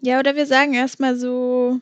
[0.00, 1.80] Ja, oder wir sagen erstmal so,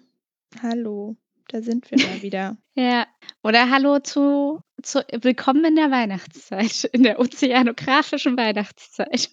[0.62, 1.16] hallo,
[1.48, 2.56] da sind wir mal wieder.
[2.78, 3.06] Ja,
[3.42, 9.30] oder hallo zu, zu willkommen in der Weihnachtszeit, in der ozeanografischen Weihnachtszeit.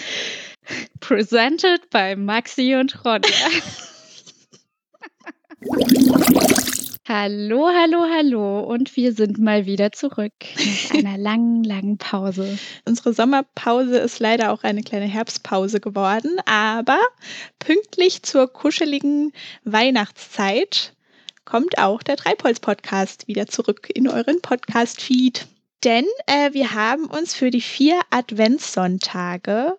[0.98, 3.30] Presented by Maxi und Ronja.
[7.08, 10.32] hallo, hallo, hallo und wir sind mal wieder zurück
[10.90, 12.58] nach einer langen, langen Pause.
[12.84, 16.98] Unsere Sommerpause ist leider auch eine kleine Herbstpause geworden, aber
[17.58, 19.32] pünktlich zur kuscheligen
[19.64, 20.94] Weihnachtszeit
[21.44, 25.46] kommt auch der Treibholz-Podcast wieder zurück in euren Podcast-Feed.
[25.84, 29.76] Denn äh, wir haben uns für die vier Adventssonntage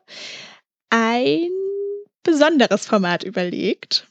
[0.90, 1.50] ein
[2.24, 4.08] besonderes Format überlegt.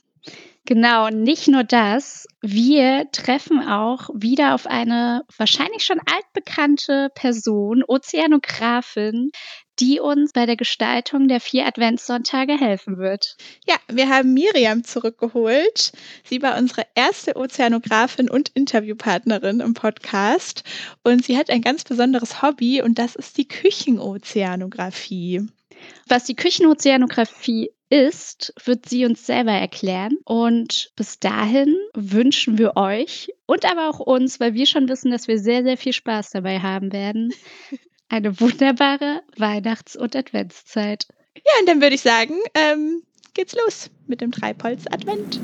[0.65, 9.33] Genau, nicht nur das, wir treffen auch wieder auf eine wahrscheinlich schon altbekannte Person, Ozeanografin,
[9.81, 13.37] die uns bei der Gestaltung der vier Adventssonntage helfen wird.
[13.67, 15.91] Ja, wir haben Miriam zurückgeholt.
[16.23, 20.63] Sie war unsere erste Ozeanografin und Interviewpartnerin im Podcast
[21.03, 25.45] und sie hat ein ganz besonderes Hobby und das ist die Küchenozeanographie.
[26.07, 30.17] Was die Küchenozeanographie ist, wird sie uns selber erklären.
[30.25, 35.29] Und bis dahin wünschen wir euch und aber auch uns, weil wir schon wissen, dass
[35.29, 37.35] wir sehr, sehr viel Spaß dabei haben werden,
[38.09, 41.07] eine wunderbare Weihnachts- und Adventszeit.
[41.37, 43.03] Ja, und dann würde ich sagen, ähm,
[43.35, 45.39] geht's los mit dem Treibholz-Advent.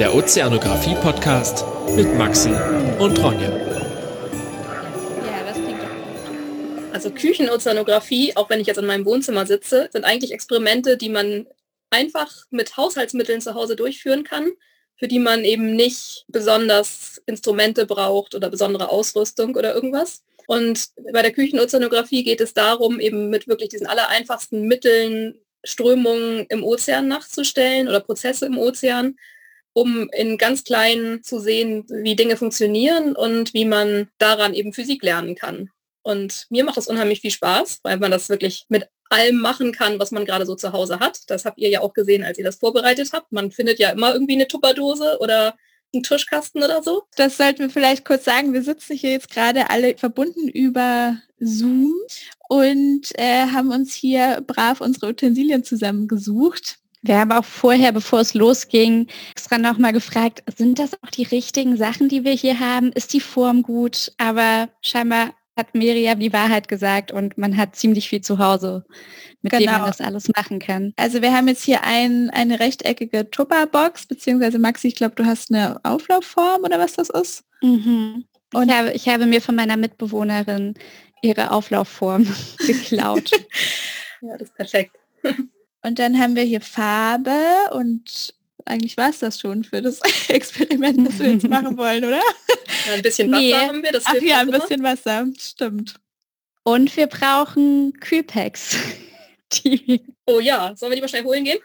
[0.00, 1.64] Der Ozeanographie-Podcast
[1.94, 2.52] mit Maxi
[2.98, 3.48] und Ronja.
[3.48, 6.92] Ja, das klingt doch.
[6.92, 11.46] Also Küchenozeanographie, auch wenn ich jetzt in meinem Wohnzimmer sitze, sind eigentlich Experimente, die man
[11.90, 14.50] einfach mit Haushaltsmitteln zu Hause durchführen kann,
[14.96, 20.24] für die man eben nicht besonders Instrumente braucht oder besondere Ausrüstung oder irgendwas.
[20.48, 26.62] Und bei der Küchenozeanographie geht es darum, eben mit wirklich diesen allereinfachsten Mitteln Strömungen im
[26.64, 29.16] Ozean nachzustellen oder Prozesse im Ozean,
[29.74, 35.02] um in ganz kleinen zu sehen, wie Dinge funktionieren und wie man daran eben Physik
[35.02, 35.70] lernen kann.
[36.02, 39.98] Und mir macht das unheimlich viel Spaß, weil man das wirklich mit allem machen kann,
[39.98, 41.18] was man gerade so zu Hause hat.
[41.28, 43.32] Das habt ihr ja auch gesehen, als ihr das vorbereitet habt.
[43.32, 45.56] Man findet ja immer irgendwie eine Tupperdose oder
[45.92, 47.02] einen Tuschkasten oder so.
[47.16, 48.52] Das sollten wir vielleicht kurz sagen.
[48.52, 51.92] Wir sitzen hier jetzt gerade alle verbunden über Zoom
[52.48, 56.78] und äh, haben uns hier brav unsere Utensilien zusammengesucht.
[57.04, 61.76] Wir haben auch vorher, bevor es losging, extra nochmal gefragt, sind das auch die richtigen
[61.76, 62.92] Sachen, die wir hier haben?
[62.92, 64.10] Ist die Form gut?
[64.16, 68.86] Aber scheinbar hat Miriam die Wahrheit gesagt und man hat ziemlich viel zu Hause,
[69.42, 69.60] mit genau.
[69.60, 69.86] dem man genau.
[69.86, 70.94] das alles machen kann.
[70.96, 75.52] Also wir haben jetzt hier ein, eine rechteckige Tupperbox, beziehungsweise Maxi, ich glaube, du hast
[75.52, 77.44] eine Auflaufform oder was das ist.
[77.60, 78.24] Mhm.
[78.54, 80.72] Und ich habe, ich habe mir von meiner Mitbewohnerin
[81.20, 82.26] ihre Auflaufform
[82.66, 83.30] geklaut.
[84.22, 84.96] ja, das ist perfekt.
[85.84, 87.36] Und dann haben wir hier Farbe
[87.72, 88.34] und
[88.64, 92.22] eigentlich war es das schon für das Experiment, das wir jetzt machen wollen, oder?
[92.86, 93.52] Ja, ein bisschen Wasser nee.
[93.52, 93.92] haben wir.
[93.92, 94.92] Das Ach ja, ein bisschen immer.
[94.92, 95.96] Wasser, stimmt.
[96.62, 98.78] Und wir brauchen Kühlpacks.
[100.26, 101.58] oh ja, sollen wir die mal schnell holen gehen?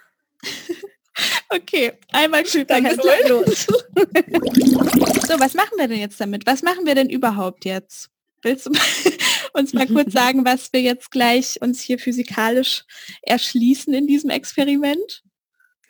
[1.50, 3.56] okay, einmal Kühlpacks holen.
[3.56, 6.46] So, was machen wir denn jetzt damit?
[6.46, 8.10] Was machen wir denn überhaupt jetzt?
[8.42, 8.72] Willst du
[9.54, 12.84] uns mal kurz sagen, was wir jetzt gleich uns hier physikalisch
[13.22, 15.24] erschließen in diesem Experiment?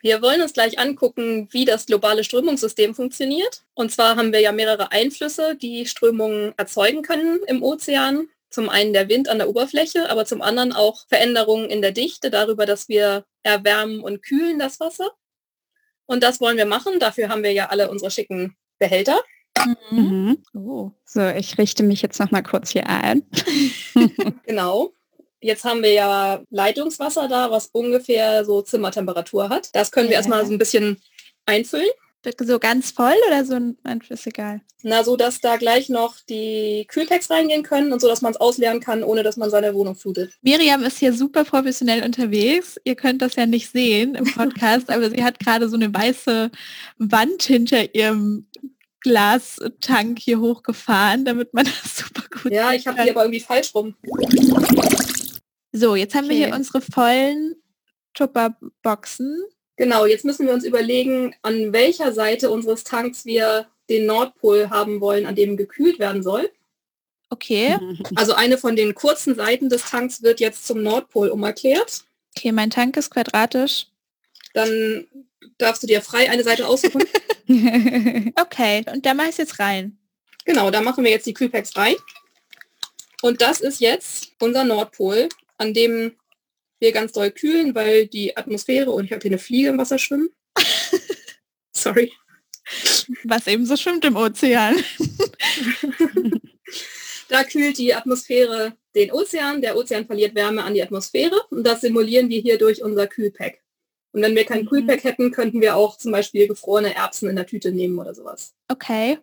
[0.02, 3.64] Wir wollen uns gleich angucken, wie das globale Strömungssystem funktioniert.
[3.74, 8.28] Und zwar haben wir ja mehrere Einflüsse, die Strömungen erzeugen können im Ozean.
[8.48, 12.30] Zum einen der Wind an der Oberfläche, aber zum anderen auch Veränderungen in der Dichte
[12.30, 15.10] darüber, dass wir erwärmen und kühlen das Wasser.
[16.06, 16.98] Und das wollen wir machen.
[16.98, 19.22] Dafür haben wir ja alle unsere schicken Behälter.
[19.90, 20.38] Mhm.
[20.54, 20.90] Oh.
[21.04, 23.22] So, ich richte mich jetzt noch mal kurz hier ein.
[24.46, 24.92] genau.
[25.40, 29.74] Jetzt haben wir ja Leitungswasser da, was ungefähr so Zimmertemperatur hat.
[29.74, 30.18] Das können wir ja.
[30.18, 31.00] erstmal so ein bisschen
[31.46, 31.88] einfüllen.
[32.38, 33.78] So ganz voll oder so ein
[34.10, 34.60] ist egal?
[34.82, 38.40] Na, so dass da gleich noch die Kühlpacks reingehen können und so, dass man es
[38.40, 40.32] ausleeren kann, ohne dass man seine Wohnung flutet.
[40.42, 42.78] Miriam ist hier super professionell unterwegs.
[42.84, 46.50] Ihr könnt das ja nicht sehen im Podcast, aber sie hat gerade so eine weiße
[46.98, 48.46] Wand hinter ihrem
[49.00, 53.74] Glastank hier hochgefahren, damit man das super gut Ja, ich habe die aber irgendwie falsch
[53.74, 53.94] rum.
[55.72, 56.34] So, jetzt haben okay.
[56.34, 57.56] wir hier unsere vollen
[58.14, 59.42] Tupperboxen.
[59.76, 65.00] Genau, jetzt müssen wir uns überlegen, an welcher Seite unseres Tanks wir den Nordpol haben
[65.00, 66.50] wollen, an dem gekühlt werden soll.
[67.30, 67.78] Okay.
[68.16, 72.04] Also eine von den kurzen Seiten des Tanks wird jetzt zum Nordpol umerklärt.
[72.36, 73.86] Okay, mein Tank ist quadratisch.
[74.52, 75.06] Dann
[75.58, 77.02] darfst du dir frei eine Seite aussuchen.
[78.36, 79.98] Okay, und da mache ich jetzt rein.
[80.44, 81.96] Genau, da machen wir jetzt die Kühlpacks rein.
[83.22, 86.12] Und das ist jetzt unser Nordpol, an dem
[86.78, 89.98] wir ganz doll kühlen, weil die Atmosphäre und ich habe hier eine Fliege im Wasser
[89.98, 90.30] schwimmen.
[91.76, 92.12] Sorry.
[93.24, 94.76] Was eben so schwimmt im Ozean.
[97.30, 101.80] Da kühlt die Atmosphäre den Ozean, der Ozean verliert Wärme an die Atmosphäre und das
[101.80, 103.60] simulieren wir hier durch unser Kühlpack.
[104.12, 104.68] Und wenn wir kein Mhm.
[104.68, 108.54] Kühlpack hätten, könnten wir auch zum Beispiel gefrorene Erbsen in der Tüte nehmen oder sowas.
[108.68, 109.18] Okay.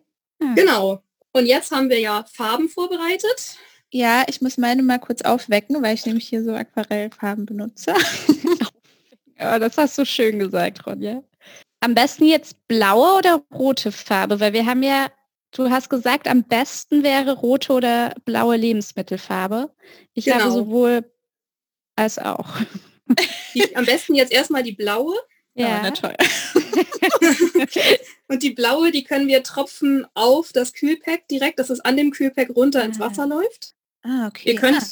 [0.54, 1.02] Genau.
[1.32, 3.56] Und jetzt haben wir ja Farben vorbereitet.
[3.90, 7.94] Ja, ich muss meine mal kurz aufwecken, weil ich nämlich hier so Aquarellfarben benutze.
[9.40, 11.22] Ja, das hast du schön gesagt, Ronja.
[11.78, 15.12] Am besten jetzt blaue oder rote Farbe, weil wir haben ja,
[15.52, 19.70] du hast gesagt, am besten wäre rote oder blaue Lebensmittelfarbe.
[20.12, 20.40] Ich Genau.
[20.40, 21.04] habe sowohl
[21.94, 22.48] als auch.
[23.54, 25.16] Die, am besten jetzt erstmal die blaue.
[25.54, 26.14] Ja, na toll.
[28.28, 32.10] Und die blaue, die können wir tropfen auf das Kühlpack direkt, dass es an dem
[32.12, 33.06] Kühlpack runter ins Ah.
[33.06, 33.74] Wasser läuft.
[34.02, 34.50] Ah, okay.
[34.52, 34.86] Ihr könnt Ah.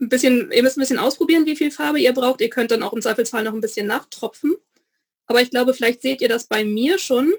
[0.00, 2.40] ein bisschen, ihr müsst ein bisschen ausprobieren, wie viel Farbe ihr braucht.
[2.40, 4.54] Ihr könnt dann auch im Zweifelsfall noch ein bisschen nachtropfen.
[5.26, 7.32] Aber ich glaube, vielleicht seht ihr das bei mir schon,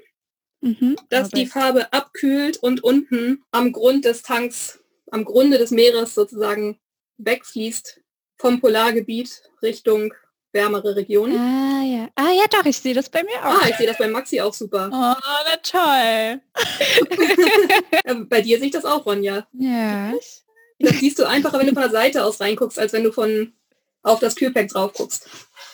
[0.60, 0.96] Mhm.
[1.08, 4.80] dass die Farbe abkühlt und unten am Grund des Tanks,
[5.12, 6.78] am Grunde des Meeres sozusagen
[7.18, 8.00] wegfließt
[8.38, 10.14] vom Polargebiet Richtung
[10.52, 11.36] wärmere Regionen.
[11.38, 12.08] Ah ja.
[12.14, 13.62] Ah ja, doch, ich sehe das bei mir auch.
[13.62, 14.88] Ah, ich sehe das bei Maxi auch super.
[14.90, 15.14] Oh,
[15.44, 16.40] na toll.
[18.28, 19.46] Bei dir sehe ich das auch, Ronja.
[19.52, 20.12] Ja.
[20.78, 23.52] Das siehst du einfacher, wenn du von der Seite aus reinguckst, als wenn du von
[24.02, 25.28] auf das Kühlpack drauf guckst.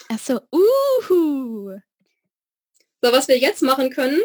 [0.09, 1.79] Achso, uhu.
[3.03, 4.21] So, was wir jetzt machen können,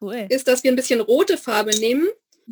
[0.00, 0.26] Cool.
[0.28, 2.08] ist, dass wir ein bisschen rote Farbe nehmen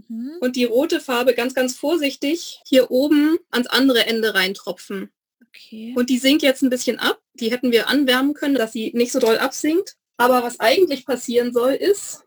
[0.08, 0.38] Mhm.
[0.40, 5.12] und die rote Farbe ganz, ganz vorsichtig hier oben ans andere Ende reintropfen.
[5.48, 5.94] Okay.
[5.96, 7.20] Und die sinkt jetzt ein bisschen ab.
[7.34, 9.96] Die hätten wir anwärmen können, dass sie nicht so doll absinkt.
[10.16, 12.22] Aber was eigentlich passieren soll, ist,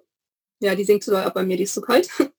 [0.60, 2.10] ja, die sinkt zu doll ab bei mir, die ist zu kalt.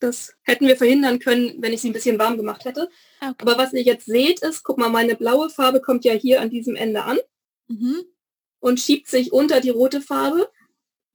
[0.00, 2.88] Das hätten wir verhindern können, wenn ich sie ein bisschen warm gemacht hätte.
[3.20, 3.34] okay.
[3.38, 6.50] Aber was ihr jetzt seht, ist, guck mal, meine blaue Farbe kommt ja hier an
[6.50, 7.18] diesem Ende an
[7.66, 8.04] Mhm.
[8.60, 10.48] und schiebt sich unter die rote Farbe,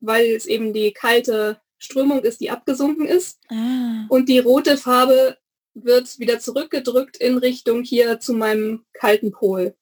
[0.02, 3.40] weil es eben die kalte Strömung ist, die abgesunken ist.
[3.48, 4.06] Ah.
[4.10, 5.38] Und die rote Farbe
[5.74, 9.76] wird wieder zurückgedrückt in Richtung hier zu meinem kalten Pol.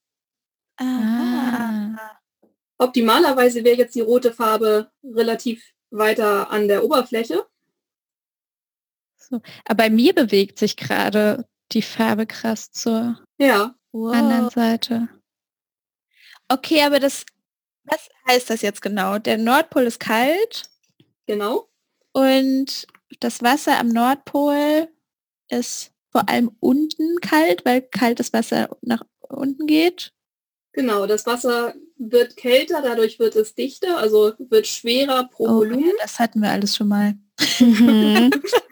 [0.77, 2.17] Ah.
[2.77, 7.45] Optimalerweise wäre jetzt die rote Farbe relativ weiter an der Oberfläche.
[9.17, 9.41] So.
[9.65, 14.53] Aber bei mir bewegt sich gerade die Farbe krass zur Ja, anderen Wow.
[14.53, 15.09] Seite.
[16.47, 17.25] Okay, aber das,
[17.83, 19.19] was heißt das jetzt genau?
[19.19, 20.63] Der Nordpol ist kalt
[21.27, 21.69] genau.
[22.13, 22.87] und
[23.19, 24.89] das Wasser am Nordpol
[25.51, 30.11] ist vor allem unten kalt, weil kaltes Wasser nach unten geht.
[30.73, 35.85] Genau, das Wasser wird kälter, dadurch wird es dichter, also wird schwerer pro Oh, Volumen
[35.85, 37.15] ja, das hatten wir alles schon mal.
[37.59, 38.31] Mhm.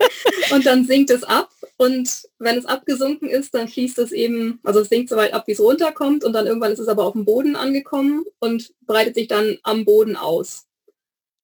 [0.51, 4.79] und dann sinkt es ab und wenn es abgesunken ist, dann fließt es eben, also
[4.79, 7.13] es sinkt so weit ab, wie es runterkommt und dann irgendwann ist es aber auf
[7.13, 10.67] dem Boden angekommen und breitet sich dann am Boden aus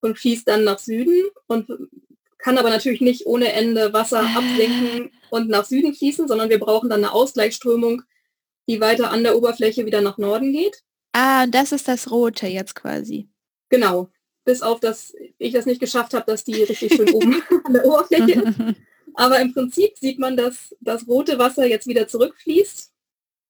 [0.02, 1.68] und fließt dann nach Süden und
[2.46, 4.38] kann aber natürlich nicht ohne Ende Wasser Ah.
[4.38, 8.04] absinken und nach Süden fließen, sondern wir brauchen dann eine Ausgleichsströmung,
[8.70, 10.84] die weiter an der Oberfläche wieder nach Norden geht.
[11.12, 13.28] Ah, und das ist das Rote jetzt quasi.
[13.70, 14.12] Genau.
[14.44, 17.84] Bis auf, dass ich das nicht geschafft habe, dass die richtig schön oben an der
[17.84, 18.60] Oberfläche ist.
[19.16, 22.94] Aber im Prinzip sieht man, dass das rote Wasser jetzt wieder zurückfließt,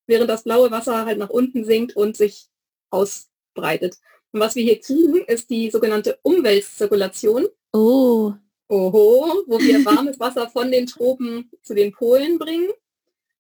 [0.08, 2.48] während das blaue Wasser halt nach unten sinkt und sich
[2.92, 3.98] ausbreitet.
[4.32, 7.48] Und was wir hier kriegen, ist die sogenannte Umweltzirkulation.
[7.74, 8.36] Oh.
[8.68, 12.70] Oho, wo wir warmes Wasser von den Tropen zu den Polen bringen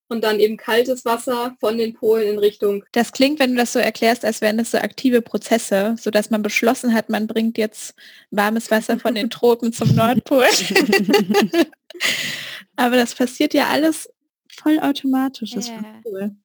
[0.07, 2.83] und dann eben kaltes Wasser von den Polen in Richtung.
[2.91, 6.41] Das klingt, wenn du das so erklärst, als wären das so aktive Prozesse, sodass man
[6.41, 7.95] beschlossen hat, man bringt jetzt
[8.31, 10.45] warmes Wasser von den Tropen zum Nordpol.
[12.75, 14.09] Aber das passiert ja alles
[14.47, 15.51] voll automatisch.
[15.51, 16.35] Das voll cool.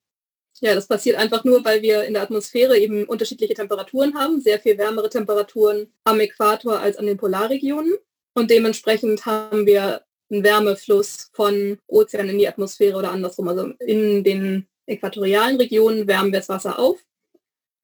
[0.63, 4.61] Ja, das passiert einfach nur, weil wir in der Atmosphäre eben unterschiedliche Temperaturen haben, sehr
[4.61, 7.95] viel wärmere Temperaturen am Äquator als an den Polarregionen.
[8.35, 13.49] Und dementsprechend haben wir einen Wärmefluss von Ozean in die Atmosphäre oder andersrum.
[13.49, 16.99] Also in den äquatorialen Regionen wärmen wir das Wasser auf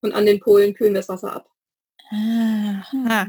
[0.02, 1.50] und an den Polen kühlen wir das Wasser ab.
[2.10, 3.26] Aha.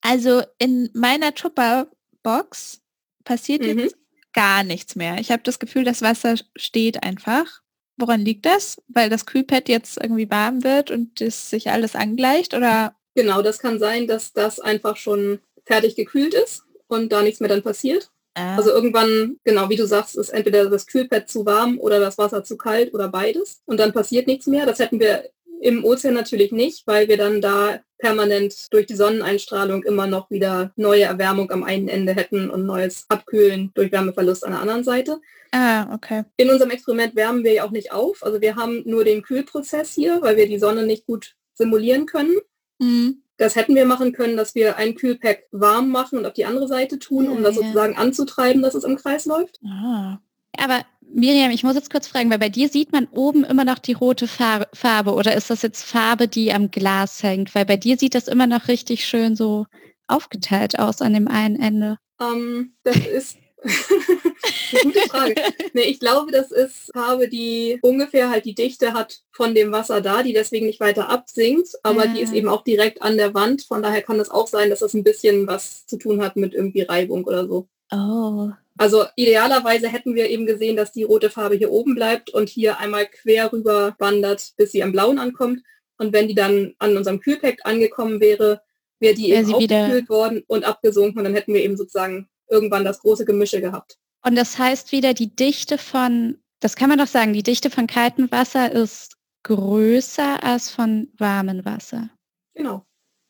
[0.00, 2.80] Also in meiner Tupperbox
[3.24, 3.78] passiert Mhm.
[3.78, 3.96] jetzt
[4.32, 5.18] gar nichts mehr.
[5.20, 7.60] Ich habe das Gefühl, das Wasser steht einfach.
[7.96, 8.82] Woran liegt das?
[8.88, 12.96] Weil das Kühlpad jetzt irgendwie warm wird und es sich alles angleicht oder?
[13.14, 17.48] Genau, das kann sein, dass das einfach schon fertig gekühlt ist und da nichts mehr
[17.48, 18.10] dann passiert.
[18.34, 22.18] Ah, Also irgendwann, genau wie du sagst, ist entweder das Kühlpad zu warm oder das
[22.18, 23.60] Wasser zu kalt oder beides.
[23.66, 24.66] Und dann passiert nichts mehr.
[24.66, 25.24] Das hätten wir
[25.60, 30.72] im Ozean natürlich nicht, weil wir dann da permanent durch die Sonneneinstrahlung immer noch wieder
[30.76, 35.20] neue Erwärmung am einen Ende hätten und neues Abkühlen durch Wärmeverlust an der anderen Seite.
[35.52, 36.24] Ah, okay.
[36.38, 38.22] In unserem Experiment wärmen wir ja auch nicht auf.
[38.24, 42.38] Also wir haben nur den Kühlprozess hier, weil wir die Sonne nicht gut simulieren können.
[42.80, 43.22] Mhm.
[43.36, 46.68] Das hätten wir machen können, dass wir ein Kühlpack warm machen und auf die andere
[46.68, 49.60] Seite tun, um das sozusagen anzutreiben, dass es im Kreis läuft.
[49.64, 50.18] Ah.
[50.58, 50.82] Aber
[51.12, 53.94] Miriam, ich muss jetzt kurz fragen, weil bei dir sieht man oben immer noch die
[53.94, 57.54] rote Far Farbe oder ist das jetzt Farbe, die am Glas hängt?
[57.54, 59.66] Weil bei dir sieht das immer noch richtig schön so
[60.06, 61.98] aufgeteilt aus an dem einen Ende.
[62.20, 63.38] Ähm, das ist
[64.82, 65.34] gute Frage.
[65.72, 70.00] Nee, ich glaube, das ist Farbe, die ungefähr halt die Dichte hat von dem Wasser
[70.00, 72.36] da, die deswegen nicht weiter absinkt, aber die ist Ah.
[72.36, 73.62] eben auch direkt an der Wand.
[73.62, 76.54] Von daher kann es auch sein, dass das ein bisschen was zu tun hat mit
[76.54, 77.68] irgendwie Reibung oder so.
[77.92, 78.50] Oh.
[78.78, 82.78] Also idealerweise hätten wir eben gesehen, dass die rote Farbe hier oben bleibt und hier
[82.78, 85.60] einmal quer rüber wandert, bis sie am Blauen ankommt.
[85.98, 88.62] Und wenn die dann an unserem Kühlpack angekommen wäre,
[89.00, 92.84] wäre die Wäre eben aufgekühlt worden und abgesunken und dann hätten wir eben sozusagen irgendwann
[92.84, 93.98] das große Gemische gehabt.
[94.22, 97.86] Und das heißt wieder, die Dichte von, das kann man doch sagen, die Dichte von
[97.86, 102.10] kaltem Wasser ist größer als von warmem Wasser.
[102.54, 102.84] Genau.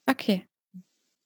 [0.09, 0.47] Okay.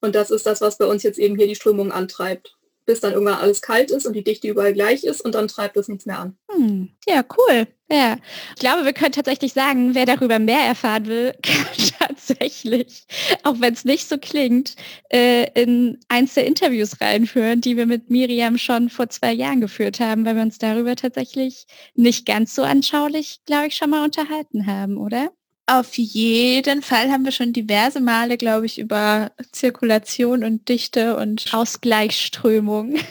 [0.01, 2.59] Und das ist das, was bei uns jetzt eben hier die Strömung antreibt.
[2.87, 5.77] Bis dann irgendwann alles kalt ist und die Dichte überall gleich ist und dann treibt
[5.77, 6.37] es nichts mehr an.
[6.51, 6.91] Hm.
[7.07, 7.67] Ja, cool.
[7.91, 8.17] Ja,
[8.55, 11.67] ich glaube, wir können tatsächlich sagen, wer darüber mehr erfahren will, kann
[11.99, 13.07] tatsächlich,
[13.43, 14.75] auch wenn es nicht so klingt,
[15.11, 20.01] äh, in eins der Interviews reinführen, die wir mit Miriam schon vor zwei Jahren geführt
[20.01, 24.67] haben, weil wir uns darüber tatsächlich nicht ganz so anschaulich, glaube ich, schon mal unterhalten
[24.67, 25.31] haben, oder?
[25.67, 31.53] Auf jeden Fall haben wir schon diverse Male, glaube ich, über Zirkulation und Dichte und
[31.53, 32.97] Ausgleichsströmung.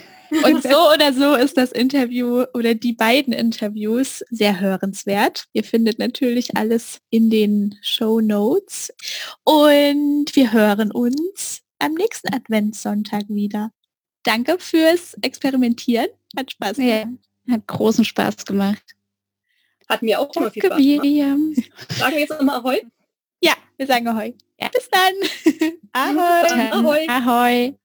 [0.44, 5.46] Und so oder so ist das Interview oder die beiden Interviews sehr hörenswert.
[5.54, 8.92] Ihr findet natürlich alles in den Show Notes.
[9.44, 13.70] Und wir hören uns am nächsten Adventssonntag wieder.
[14.24, 16.08] Danke fürs Experimentieren.
[16.36, 17.20] Hat Spaß Ja, gemacht.
[17.52, 18.96] hat großen Spaß gemacht.
[19.90, 20.86] Hat mir auch immer viel Danke, Spaß.
[20.86, 21.54] Miriam.
[21.90, 22.82] Sagen wir jetzt nochmal Ahoi.
[23.42, 24.34] Ja, wir sagen Ahoi.
[24.72, 25.14] Bis dann.
[25.92, 26.72] Ahoi.
[26.72, 27.08] Ahoi.
[27.08, 27.76] Ahoi.